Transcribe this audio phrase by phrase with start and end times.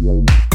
[0.00, 0.47] Yeah.